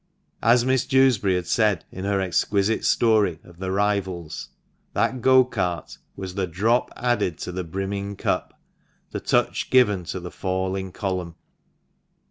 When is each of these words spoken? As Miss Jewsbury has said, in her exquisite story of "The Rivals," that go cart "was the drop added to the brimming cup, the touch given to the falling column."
As 0.41 0.65
Miss 0.65 0.87
Jewsbury 0.87 1.35
has 1.35 1.47
said, 1.51 1.85
in 1.91 2.05
her 2.05 2.19
exquisite 2.19 2.83
story 2.85 3.37
of 3.43 3.59
"The 3.59 3.69
Rivals," 3.71 4.49
that 4.93 5.21
go 5.21 5.45
cart 5.45 5.99
"was 6.15 6.33
the 6.33 6.47
drop 6.47 6.89
added 6.97 7.37
to 7.37 7.51
the 7.51 7.63
brimming 7.63 8.15
cup, 8.15 8.59
the 9.11 9.19
touch 9.19 9.69
given 9.69 10.05
to 10.05 10.19
the 10.19 10.31
falling 10.31 10.91
column." 10.91 11.35